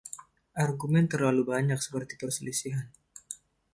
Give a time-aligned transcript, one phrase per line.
[0.63, 2.87] Argumen terlalu banyak seperti perselisihan.